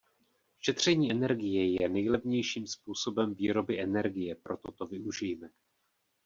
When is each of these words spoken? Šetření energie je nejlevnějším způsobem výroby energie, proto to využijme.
Šetření 0.59 1.11
energie 1.11 1.81
je 1.81 1.89
nejlevnějším 1.89 2.67
způsobem 2.67 3.33
výroby 3.33 3.81
energie, 3.81 4.35
proto 4.35 4.71
to 4.71 4.87
využijme. 4.87 5.49